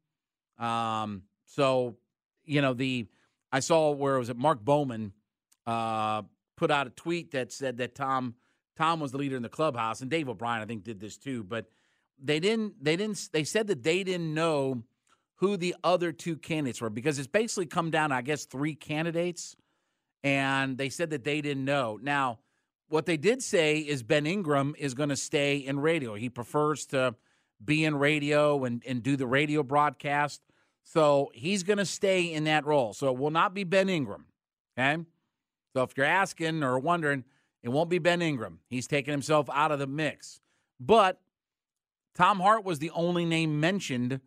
[0.58, 1.98] Um, so,
[2.46, 3.08] you know, the
[3.52, 5.12] I saw where it was it Mark Bowman
[5.68, 6.24] uh,
[6.56, 8.36] put out a tweet that said that Tom
[8.78, 11.44] Tom was the leader in the clubhouse, and Dave O'Brien I think did this too.
[11.44, 11.68] But
[12.18, 14.84] they didn't they didn't they said that they didn't know
[15.36, 19.58] who the other two candidates were because it's basically come down I guess three candidates,
[20.24, 22.00] and they said that they didn't know.
[22.02, 22.40] Now,
[22.94, 26.14] what they did say is Ben Ingram is going to stay in radio.
[26.14, 27.16] He prefers to
[27.66, 30.44] be in radio and, and do the radio broadcast.
[30.84, 32.94] So he's going to stay in that role.
[32.94, 34.28] So it will not be Ben Ingram.
[34.78, 35.02] Okay.
[35.76, 37.24] So if you're asking or wondering,
[37.64, 38.60] it won't be Ben Ingram.
[38.70, 40.40] He's taking himself out of the mix.
[40.80, 41.20] But
[42.14, 44.20] Tom Hart was the only name mentioned,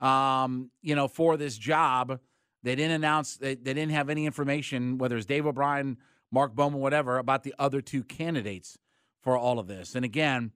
[0.00, 2.20] um, you know, for this job.
[2.62, 5.96] They didn't announce, they, they didn't have any information, whether it's Dave O'Brien,
[6.32, 8.78] Mark Bowman, whatever, about the other two candidates
[9.22, 9.94] for all of this.
[9.94, 10.52] And again,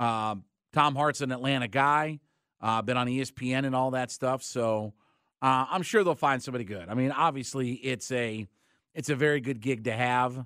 [0.00, 0.36] uh,
[0.72, 2.18] Tom Hart's an Atlanta guy,
[2.60, 4.42] uh, been on ESPN and all that stuff.
[4.42, 4.94] So
[5.40, 6.88] uh, I'm sure they'll find somebody good.
[6.88, 8.48] I mean, obviously, it's a
[8.94, 10.44] it's a very good gig to have,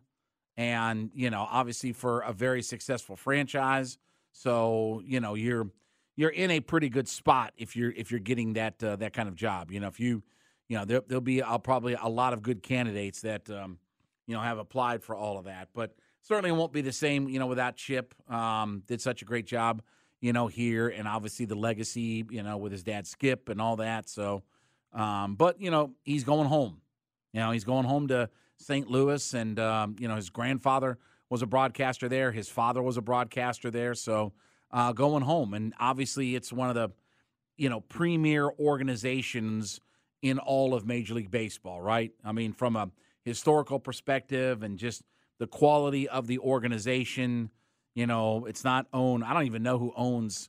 [0.57, 3.99] and you know, obviously for a very successful franchise.
[4.33, 5.71] So you know, you're
[6.17, 9.29] you're in a pretty good spot if you're if you're getting that uh, that kind
[9.29, 9.71] of job.
[9.71, 10.23] You know, if you
[10.69, 13.79] you know, there, there'll be uh, probably a lot of good candidates that, um,
[14.27, 15.69] you know, have applied for all of that.
[15.73, 18.15] But certainly won't be the same, you know, without Chip.
[18.29, 19.83] Um, did such a great job,
[20.21, 23.77] you know, here, and obviously the legacy, you know, with his dad Skip and all
[23.77, 24.09] that.
[24.09, 24.43] So,
[24.93, 26.81] um, but you know, he's going home.
[27.33, 28.91] You know, he's going home to St.
[28.91, 32.33] Louis, and um, you know, his grandfather was a broadcaster there.
[32.33, 33.95] His father was a broadcaster there.
[33.95, 34.33] So,
[34.71, 36.91] uh, going home, and obviously, it's one of the,
[37.57, 39.81] you know, premier organizations
[40.23, 42.11] in all of Major League Baseball, right?
[42.25, 42.91] I mean, from a
[43.27, 45.03] historical perspective and just
[45.39, 47.51] the quality of the organization.
[47.95, 49.25] You know, it's not owned.
[49.25, 50.49] I don't even know who owns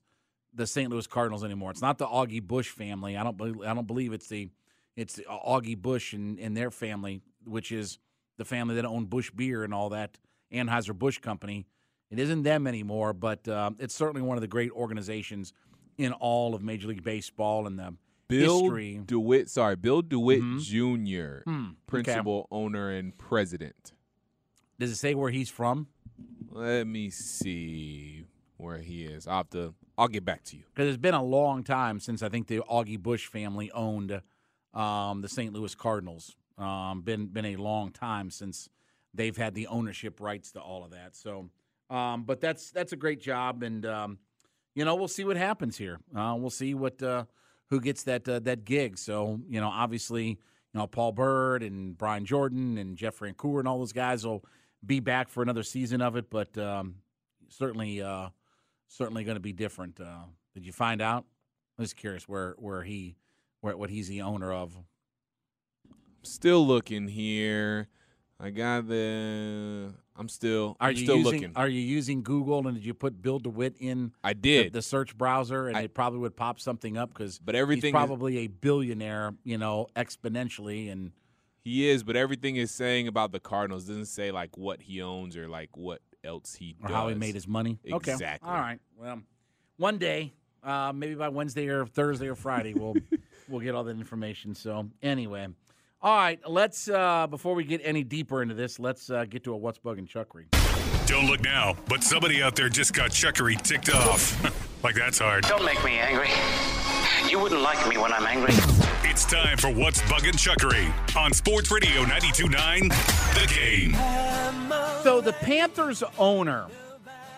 [0.54, 0.90] the St.
[0.90, 1.72] Louis Cardinals anymore.
[1.72, 3.18] It's not the Augie Busch family.
[3.18, 3.62] I don't believe.
[3.62, 4.50] I don't believe it's the
[4.96, 8.00] it's the Augie Busch and, and their family, which is
[8.38, 10.18] the family that owned Busch Beer and all that
[10.54, 11.66] Anheuser Busch Company.
[12.10, 15.52] It isn't them anymore, but uh, it's certainly one of the great organizations
[15.98, 17.96] in all of Major League Baseball and the
[18.28, 19.02] Bill history.
[19.06, 20.60] DeWitt, sorry, Bill DeWitt Mhm.
[20.62, 21.76] Jr., Hmm, okay.
[21.88, 23.94] principal, owner, and president.
[24.80, 25.88] Does it say where he's from?
[26.52, 28.26] Let me see
[28.58, 29.28] where he is.
[29.28, 29.74] I'll have to.
[29.98, 30.64] I'll get back to you.
[30.74, 34.22] because it's been a long time since I think the Augie Busch family owned
[34.74, 35.54] um, the St.
[35.54, 36.36] Louis Cardinals.
[36.58, 38.70] Um, been been a long time since
[39.14, 41.16] they've had the ownership rights to all of that.
[41.16, 41.50] So,
[41.90, 44.20] um, but that's that's a great job, and um,
[44.76, 46.00] you know we'll see what happens here.
[46.16, 47.26] Uh, we'll see what uh,
[47.70, 48.98] who gets that uh, that gig.
[48.98, 50.38] So you know, obviously, you
[50.74, 54.44] know Paul Byrd and Brian Jordan and Jeff Francoeur and all those guys will
[54.86, 56.96] be back for another season of it, but um,
[57.50, 58.02] certainly.
[58.02, 58.30] Uh,
[58.88, 60.00] certainly going to be different.
[60.00, 61.26] Uh, did you find out?
[61.78, 63.16] I'm just curious where where he
[63.62, 64.76] where what he's the owner of.
[66.24, 67.88] Still looking here.
[68.40, 69.94] I got the.
[70.18, 70.76] I'm still.
[70.80, 71.52] Are I'm you still using looking.
[71.56, 75.18] Are you using Google and did you put Bill DeWitt in I did, the search
[75.18, 77.90] browser and I- it probably would pop something up because but he's everything.
[77.90, 81.12] is, probably a billionaire, you know, exponentially and
[81.64, 85.36] he is, but everything is saying about the Cardinals doesn't say like what he owns
[85.36, 86.96] or like what else he or does.
[86.96, 87.78] how he made his money.
[87.92, 88.50] Okay, Exactly.
[88.50, 88.80] all right.
[88.98, 89.22] Well,
[89.78, 92.96] one day, uh, maybe by Wednesday or Thursday or Friday, we'll
[93.50, 94.56] we'll get all that information.
[94.56, 95.48] So anyway,
[96.02, 96.40] all right.
[96.48, 99.80] Let's uh, before we get any deeper into this, let's uh, get to a what's
[99.80, 100.46] bugging chuckery.
[101.08, 104.44] Don't look now, but somebody out there just got chuckery ticked off.
[104.84, 105.44] like that's hard.
[105.46, 106.30] Don't make me angry.
[107.30, 108.54] You wouldn't like me when I'm angry.
[109.04, 112.90] It's time for What's Buggin' Chuckery on Sports Radio 92.9
[113.34, 113.94] The Game.
[115.04, 116.68] So the Panthers owner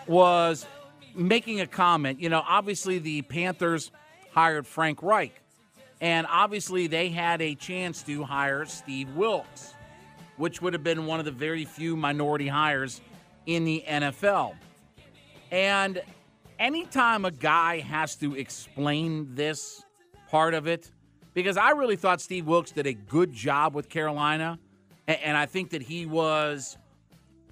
[0.06, 0.66] was
[1.14, 2.20] making a comment.
[2.20, 3.90] You know, obviously the Panthers
[4.32, 5.39] hired Frank Reich,
[6.00, 9.74] and obviously they had a chance to hire Steve Wilks,
[10.36, 13.00] which would have been one of the very few minority hires
[13.46, 14.54] in the NFL.
[15.50, 16.00] And
[16.58, 19.82] anytime a guy has to explain this
[20.28, 20.90] part of it,
[21.34, 24.58] because I really thought Steve Wilks did a good job with Carolina,
[25.06, 26.76] and I think that he was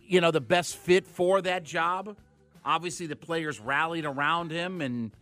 [0.09, 2.17] you know, the best fit for that job.
[2.65, 5.13] Obviously, the players rallied around him and,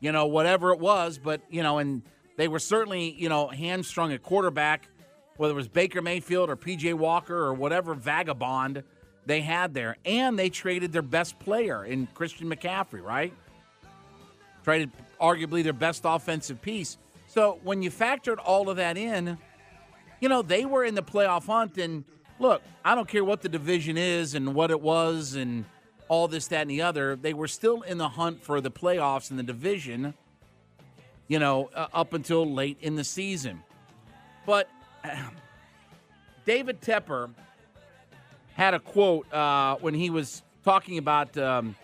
[0.00, 2.02] you know, whatever it was, but, you know, and
[2.36, 4.88] they were certainly, you know, hamstrung at quarterback,
[5.36, 8.82] whether it was Baker Mayfield or PJ Walker or whatever vagabond
[9.26, 9.96] they had there.
[10.04, 13.32] And they traded their best player in Christian McCaffrey, right?
[14.64, 16.98] Traded arguably their best offensive piece.
[17.28, 19.38] So when you factored all of that in,
[20.20, 21.78] you know, they were in the playoff hunt.
[21.78, 22.04] And
[22.38, 25.64] look, I don't care what the division is and what it was and
[26.08, 27.16] all this, that, and the other.
[27.16, 30.14] They were still in the hunt for the playoffs in the division,
[31.28, 33.62] you know, uh, up until late in the season.
[34.46, 34.68] But
[36.44, 37.30] David Tepper
[38.54, 41.36] had a quote uh, when he was talking about.
[41.36, 41.76] Um,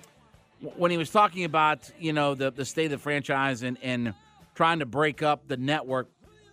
[0.77, 4.13] when he was talking about you know the, the state of the franchise and, and
[4.55, 6.11] trying to break up the network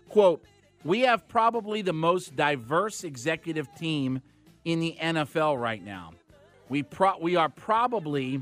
[0.08, 0.41] quote
[0.86, 4.21] we have probably the most diverse executive team
[4.63, 6.12] in the nfl right now
[6.69, 8.41] we, pro- we are probably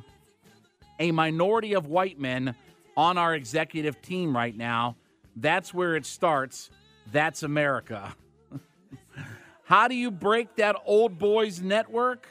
[1.00, 2.56] a minority of white men
[2.98, 4.96] on our executive team right now.
[5.36, 6.70] That's where it starts.
[7.12, 8.16] That's america.
[9.64, 12.28] How do you break that old boys network?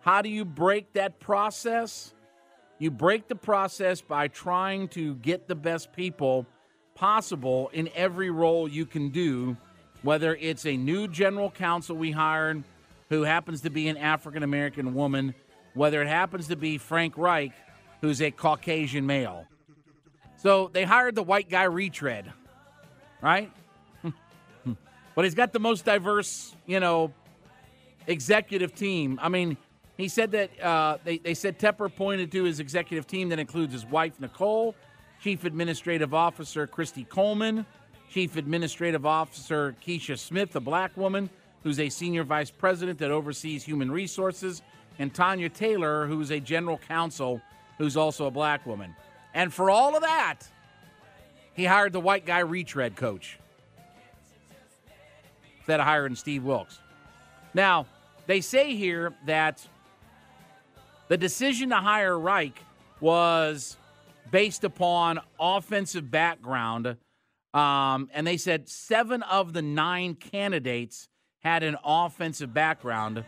[0.00, 2.12] How do you break that process?
[2.78, 6.46] You break the process by trying to get the best people
[6.94, 9.56] possible in every role you can do,
[10.02, 12.62] whether it's a new general counsel we hired
[13.08, 15.34] who happens to be an African American woman,
[15.74, 17.52] whether it happens to be Frank Reich,
[18.00, 19.46] who's a Caucasian male.
[20.44, 22.30] So they hired the white guy retread,
[23.22, 23.50] right?
[25.14, 27.14] but he's got the most diverse, you know,
[28.06, 29.18] executive team.
[29.22, 29.56] I mean,
[29.96, 33.72] he said that uh, they, they said Tepper pointed to his executive team that includes
[33.72, 34.74] his wife, Nicole,
[35.22, 37.64] Chief Administrative Officer Christy Coleman,
[38.10, 41.30] Chief Administrative Officer Keisha Smith, a black woman
[41.62, 44.60] who's a senior vice president that oversees human resources,
[44.98, 47.40] and Tanya Taylor, who's a general counsel
[47.78, 48.94] who's also a black woman.
[49.34, 50.40] And for all of that,
[51.54, 53.38] he hired the white guy retread coach
[55.58, 56.78] instead of hiring Steve Wilks.
[57.52, 57.86] Now,
[58.26, 59.66] they say here that
[61.08, 62.58] the decision to hire Reich
[63.00, 63.76] was
[64.30, 66.96] based upon offensive background.
[67.52, 71.08] Um, and they said seven of the nine candidates
[71.40, 73.22] had an offensive background,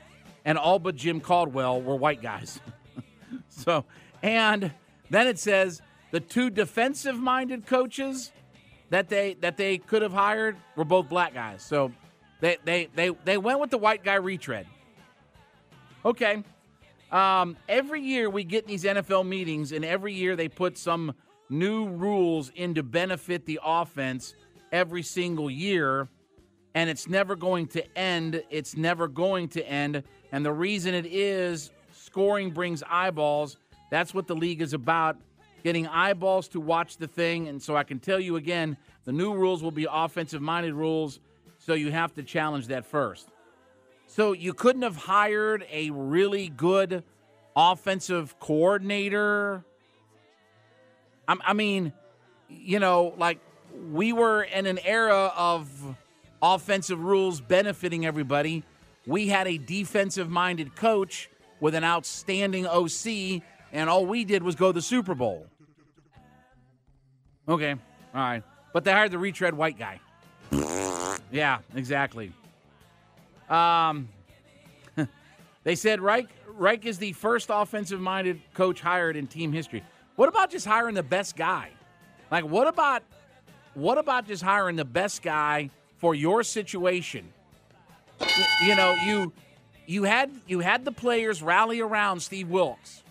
[0.45, 2.59] and all but Jim Caldwell were white guys.
[3.49, 3.85] so,
[4.23, 4.73] and
[5.11, 8.33] then it says the two defensive minded coaches
[8.91, 11.63] that they that they could have hired were both black guys.
[11.63, 11.93] So
[12.41, 14.67] they they they, they went with the white guy retread.
[16.05, 16.43] Okay.
[17.11, 21.15] Um, every year we get these NFL meetings, and every year they put some
[21.49, 24.35] new rules in to benefit the offense
[24.73, 26.09] every single year.
[26.75, 28.43] And it's never going to end.
[28.51, 30.03] It's never going to end.
[30.31, 33.57] And the reason it is scoring brings eyeballs.
[33.91, 35.17] That's what the league is about
[35.67, 37.49] getting eyeballs to watch the thing.
[37.49, 41.19] And so I can tell you again the new rules will be offensive minded rules.
[41.59, 43.29] So you have to challenge that first.
[44.07, 47.03] So you couldn't have hired a really good
[47.57, 49.65] offensive coordinator.
[51.27, 51.93] I, I mean,
[52.49, 53.41] you know, like
[53.91, 55.69] we were in an era of
[56.41, 58.63] offensive rules benefiting everybody.
[59.05, 63.43] We had a defensive minded coach with an outstanding OC,
[63.73, 65.49] and all we did was go to the Super Bowl.
[67.49, 68.43] Okay, all right.
[68.73, 70.01] But they hired the retread white guy.
[71.31, 72.33] yeah, exactly.
[73.49, 74.09] Um,
[75.65, 79.83] they said Reich, Reich is the first offensive minded coach hired in team history.
[80.17, 81.71] What about just hiring the best guy?
[82.31, 83.03] Like, what about
[83.75, 87.33] what about just hiring the best guy for your situation?
[88.65, 89.33] You know, you
[89.87, 93.03] you had you had the players rally around Steve Wilks.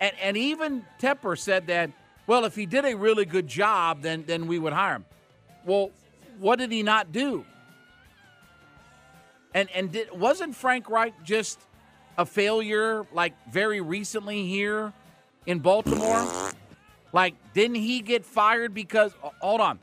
[0.00, 1.90] And and even Tepper said that,
[2.26, 5.04] well, if he did a really good job, then then we would hire him.
[5.64, 5.90] Well,
[6.38, 7.44] what did he not do?
[9.54, 11.60] And and did, wasn't Frank Reich just
[12.18, 14.92] a failure like very recently here
[15.46, 16.52] in Baltimore?
[17.12, 19.78] Like, didn't he get fired because hold on.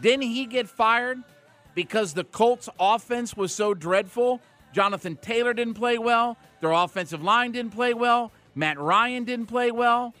[0.00, 1.18] Didn't he get fired
[1.74, 4.40] because the Colts offense was so dreadful?
[4.72, 9.70] Jonathan Taylor didn't play well, their offensive line didn't play well, Matt Ryan didn't play
[9.70, 10.14] well.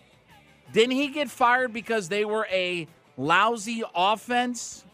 [0.72, 4.84] Didn't he get fired because they were a lousy offense?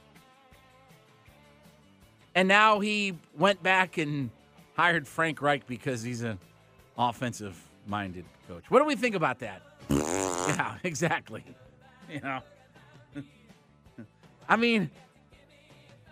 [2.35, 4.31] And now he went back and
[4.77, 6.39] hired Frank Reich because he's an
[6.99, 8.65] offensive minded coach.
[8.71, 9.63] What do we think about that?
[9.89, 11.45] yeah, exactly.
[12.11, 12.41] You know,
[14.49, 14.91] I mean,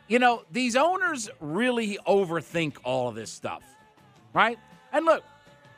[0.08, 3.62] you know, these owners really overthink all of this stuff,
[4.32, 4.58] right?
[4.92, 5.24] And look,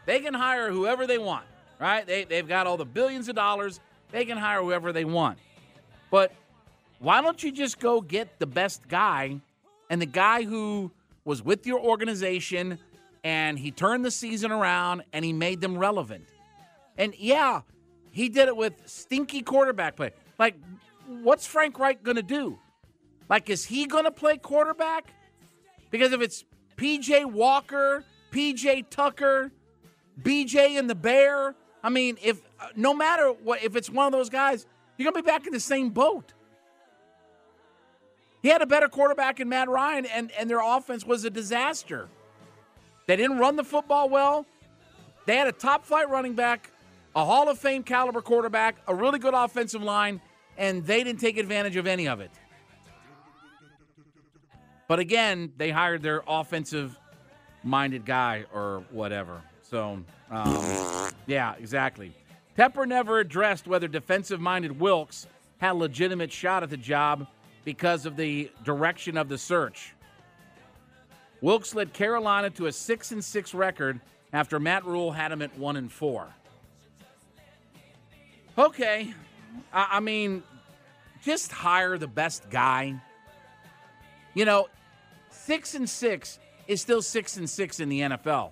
[0.07, 1.47] they can hire whoever they want,
[1.81, 2.07] right?
[2.07, 3.81] They, they've got all the billions of dollars.
[4.11, 5.39] They can hire whoever they want.
[6.11, 6.33] But
[6.99, 9.41] why don't you just go get the best guy
[9.91, 10.91] and the guy who
[11.25, 12.79] was with your organization
[13.23, 16.25] and he turned the season around and he made them relevant?
[16.97, 17.63] And yeah,
[18.11, 20.13] he did it with stinky quarterback play.
[20.39, 20.55] Like,
[21.07, 22.59] what's Frank Reich going to do?
[23.29, 25.13] Like, is he going to play quarterback?
[25.91, 26.45] Because if it's
[26.77, 29.51] PJ Walker, PJ Tucker,
[30.23, 31.55] BJ and the Bear,
[31.85, 34.67] I mean, if uh, no matter what, if it's one of those guys,
[34.97, 36.33] you're to be back in the same boat.
[38.43, 42.09] He had a better quarterback in Matt Ryan, and, and their offense was a disaster.
[43.07, 44.47] They didn't run the football well.
[45.27, 46.71] They had a top flight running back,
[47.15, 50.21] a Hall of Fame caliber quarterback, a really good offensive line,
[50.57, 52.31] and they didn't take advantage of any of it.
[54.89, 56.99] But again, they hired their offensive
[57.63, 59.43] minded guy or whatever.
[59.63, 62.13] So, um, yeah, exactly.
[62.57, 65.27] Tepper never addressed whether defensive minded Wilks
[65.59, 67.27] had a legitimate shot at the job
[67.65, 69.95] because of the direction of the search.
[71.41, 74.01] Wilks led Carolina to a 6 and 6 record
[74.33, 76.29] after Matt Rhule had him at 1 and 4.
[78.57, 79.13] Okay.
[79.73, 80.43] I, I mean,
[81.23, 82.95] just hire the best guy.
[84.35, 84.69] You know,
[85.31, 88.51] 6 and 6 is still 6 and 6 in the NFL.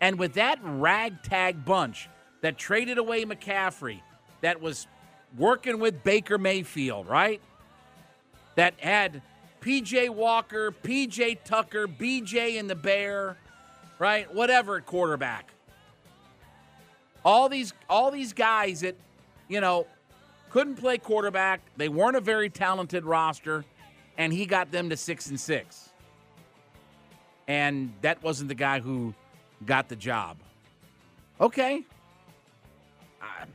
[0.00, 2.08] And with that ragtag bunch
[2.40, 4.00] that traded away McCaffrey,
[4.40, 4.86] that was
[5.36, 7.40] working with Baker Mayfield, right?
[8.54, 9.22] That had
[9.60, 13.36] PJ Walker, PJ Tucker, BJ and the Bear,
[13.98, 14.32] right?
[14.32, 15.52] Whatever quarterback.
[17.24, 18.94] All these all these guys that,
[19.48, 19.86] you know,
[20.50, 21.60] couldn't play quarterback.
[21.76, 23.64] They weren't a very talented roster,
[24.16, 25.90] and he got them to six and six.
[27.48, 29.14] And that wasn't the guy who
[29.64, 30.36] got the job.
[31.40, 31.84] Okay.
[33.22, 33.46] Uh,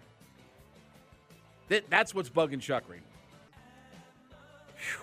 [1.69, 2.99] th- that's what's bugging Chuckery.
[4.75, 4.99] Phew.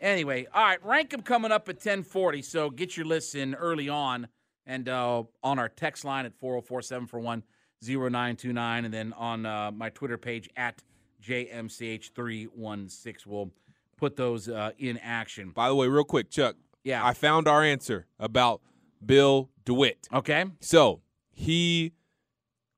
[0.00, 3.88] Anyway, all right, rank 'em coming up at 1040, so get your lists in early
[3.88, 4.28] on
[4.66, 10.48] and uh, on our text line at 404-741-0929 and then on uh, my Twitter page
[10.56, 10.82] at
[11.22, 13.26] JMCH316.
[13.26, 13.50] We'll
[13.96, 15.50] put those uh, in action.
[15.50, 16.56] By the way, real quick, Chuck.
[16.84, 17.04] Yeah.
[17.04, 18.62] I found our answer about
[19.04, 20.08] Bill DeWitt.
[20.12, 20.46] Okay?
[20.58, 21.00] So
[21.30, 21.92] he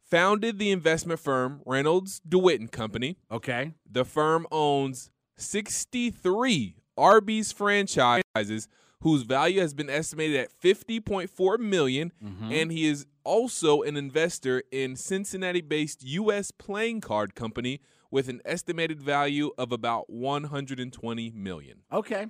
[0.03, 3.17] founded the investment firm Reynolds DeWitt and Company.
[3.31, 3.73] Okay.
[3.91, 8.69] The firm owns 63 Arby's franchises
[9.01, 12.53] whose value has been estimated at 50.4 million, mm-hmm.
[12.53, 17.81] and he is also an investor in Cincinnati-based US playing card company
[18.11, 21.79] with an estimated value of about 120 million.
[21.91, 22.27] Okay.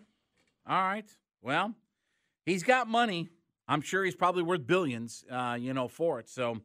[0.69, 1.11] All right.
[1.43, 1.75] Well,
[2.47, 3.29] he's got money.
[3.69, 6.29] I'm sure he's probably worth billions, uh, you know, for it.
[6.29, 6.59] So,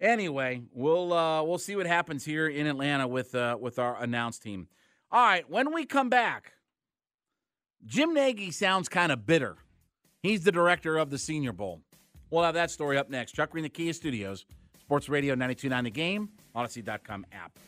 [0.00, 4.42] anyway, we'll uh, we'll see what happens here in Atlanta with uh, with our announced
[4.42, 4.68] team.
[5.10, 5.48] All right.
[5.48, 6.54] When we come back,
[7.86, 9.56] Jim Nagy sounds kind of bitter.
[10.22, 11.82] He's the director of the Senior Bowl.
[12.30, 13.32] We'll have that story up next.
[13.32, 14.46] Chuck Green, the Kia Studios,
[14.80, 17.58] Sports Radio 92.9 The Game, Audacy.com app.